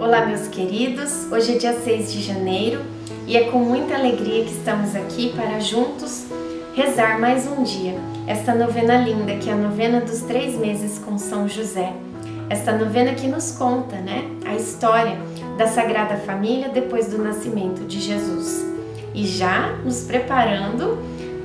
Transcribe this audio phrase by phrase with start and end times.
[0.00, 1.30] Olá, meus queridos.
[1.30, 2.80] Hoje é dia 6 de janeiro
[3.26, 6.24] e é com muita alegria que estamos aqui para juntos
[6.74, 7.96] rezar mais um dia
[8.26, 11.92] esta novena linda que é a novena dos três meses com São José.
[12.48, 15.18] Esta novena que nos conta, né, a história
[15.58, 18.64] da Sagrada Família depois do nascimento de Jesus.
[19.14, 20.96] E já nos preparando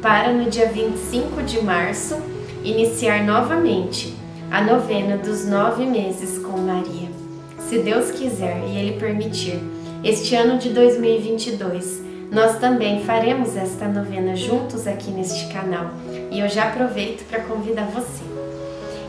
[0.02, 2.16] para no dia 25 de março
[2.64, 4.16] iniciar novamente
[4.50, 7.25] a novena dos nove meses com Maria
[7.70, 9.60] se Deus quiser e Ele permitir,
[10.04, 15.90] este ano de 2022, nós também faremos esta novena juntos aqui neste canal
[16.32, 18.24] e eu já aproveito para convidar você.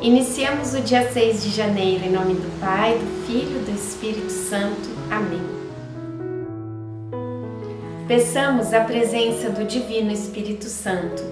[0.01, 4.31] Iniciamos o dia 6 de janeiro em nome do Pai, do Filho e do Espírito
[4.31, 4.89] Santo.
[5.11, 5.43] Amém.
[8.09, 11.23] Peçamos a presença do Divino Espírito Santo.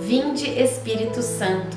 [0.00, 1.76] Vinde, Espírito Santo,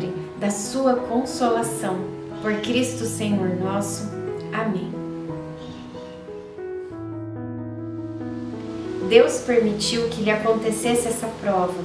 [0.41, 1.97] da sua consolação.
[2.41, 4.09] Por Cristo Senhor nosso.
[4.51, 4.91] Amém.
[9.07, 11.77] Deus permitiu que lhe acontecesse essa prova,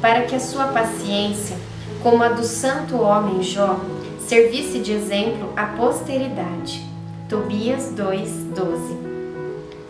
[0.00, 1.56] para que a sua paciência,
[2.02, 3.78] como a do santo homem Jó,
[4.18, 6.84] servisse de exemplo à posteridade.
[7.28, 8.98] Tobias 2:12.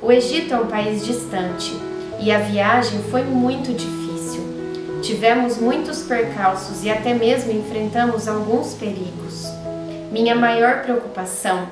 [0.02, 1.74] O Egito é um país distante
[2.20, 3.99] e a viagem foi muito difícil.
[5.02, 9.47] Tivemos muitos percalços e até mesmo enfrentamos alguns perigos.
[10.12, 11.69] Minha maior preocupação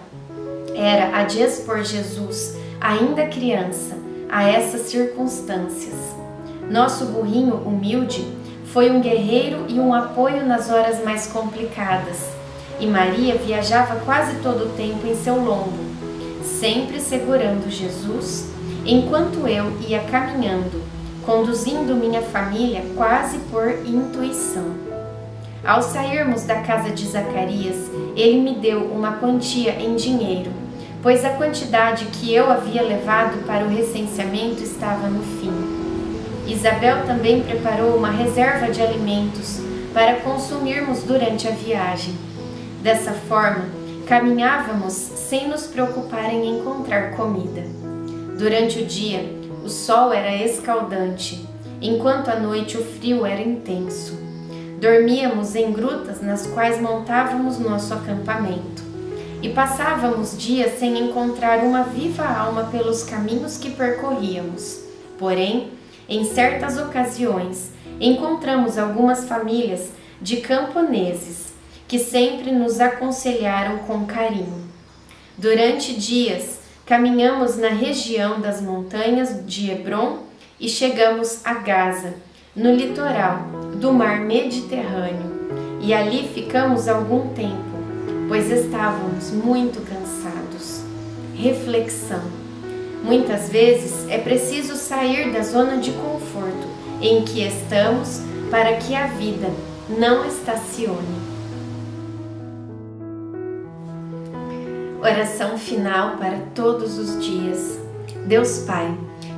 [0.75, 3.97] era a de expor Jesus, ainda criança,
[4.31, 5.95] a essas circunstâncias.
[6.71, 8.27] Nosso burrinho humilde
[8.73, 12.19] foi um guerreiro e um apoio nas horas mais complicadas,
[12.81, 15.79] e Maria viajava quase todo o tempo em seu lombo,
[16.43, 18.47] sempre segurando Jesus,
[18.87, 20.83] enquanto eu ia caminhando,
[21.29, 24.65] conduzindo minha família quase por intuição.
[25.63, 27.77] Ao sairmos da casa de Zacarias,
[28.17, 30.51] ele me deu uma quantia em dinheiro
[31.03, 35.53] pois a quantidade que eu havia levado para o recenseamento estava no fim.
[36.47, 39.61] Isabel também preparou uma reserva de alimentos
[39.93, 42.15] para consumirmos durante a viagem.
[42.83, 43.67] Dessa forma,
[44.07, 47.63] caminhávamos sem nos preocupar em encontrar comida.
[48.39, 49.38] Durante o dia,
[49.69, 51.47] o sol era escaldante,
[51.79, 54.19] enquanto à noite o frio era intenso.
[54.81, 58.83] Dormíamos em grutas nas quais montávamos nosso acampamento
[59.43, 64.85] e passávamos dias sem encontrar uma viva alma pelos caminhos que percorríamos.
[65.19, 65.71] Porém,
[66.09, 71.53] em certas ocasiões, encontramos algumas famílias de camponeses
[71.87, 74.67] que sempre nos aconselharam com carinho.
[75.37, 76.58] Durante dias,
[76.89, 80.21] caminhamos na região das montanhas de Hebron
[80.59, 82.15] e chegamos a Gaza,
[82.57, 83.43] no litoral
[83.81, 85.39] do mar Mediterrâneo,
[85.81, 87.69] e ali ficamos algum tempo
[88.29, 90.83] pois estávamos muito cansados.
[91.35, 92.23] Reflexão.
[93.03, 96.69] Muitas vezes é preciso sair da zona de conforto
[97.01, 99.51] em que estamos para que a vida
[99.89, 101.28] não estacione.
[105.01, 107.79] Oração final para todos os dias.
[108.27, 108.93] Deus Pai,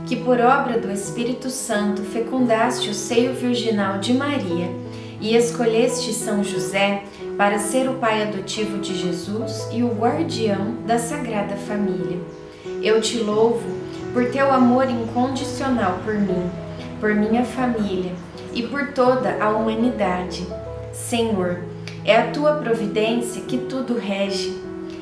[0.07, 4.71] que por obra do Espírito Santo fecundaste o seio virginal de Maria
[5.21, 7.05] e escolheste São José
[7.37, 12.19] para ser o pai adotivo de Jesus e o guardião da Sagrada Família.
[12.83, 13.69] Eu te louvo
[14.15, 16.51] por teu amor incondicional por mim,
[16.99, 18.13] por minha família
[18.55, 20.47] e por toda a humanidade.
[20.91, 21.61] Senhor,
[22.03, 24.70] é a tua providência que tudo rege.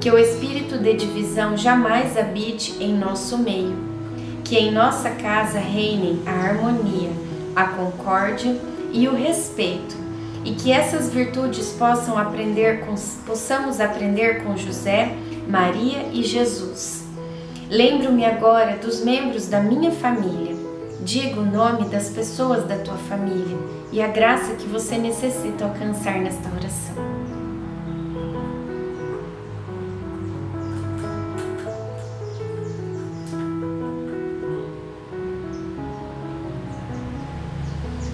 [0.00, 3.76] Que o espírito de divisão jamais habite em nosso meio.
[4.44, 7.10] Que em nossa casa reinem a harmonia,
[7.54, 8.56] a concórdia
[8.92, 10.00] e o respeito
[10.44, 12.94] e que essas virtudes possam aprender com,
[13.26, 15.14] possamos aprender com José,
[15.46, 17.04] Maria e Jesus.
[17.68, 20.56] Lembro-me agora dos membros da minha família.
[21.02, 23.56] Diga o nome das pessoas da tua família
[23.92, 27.19] e a graça que você necessita alcançar nesta oração.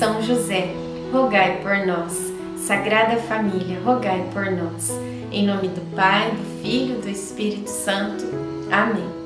[0.00, 0.70] São José,
[1.12, 2.32] rogai por nós.
[2.56, 4.90] Sagrada Família, rogai por nós.
[5.30, 8.24] Em nome do Pai, do Filho e do Espírito Santo.
[8.72, 9.19] Amém.